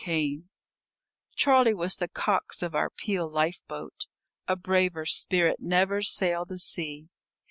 WEBB 0.03 0.45
CHARLIE 1.35 1.75
was 1.75 1.97
the 1.97 2.07
cox 2.07 2.63
of 2.63 2.73
our 2.73 2.89
Peel 2.89 3.29
lifeboat. 3.29 4.07
A 4.47 4.55
braver 4.55 5.05
spirit 5.05 5.59
never 5.59 6.01
sailed 6.01 6.49
the 6.49 6.57
sea. 6.57 7.09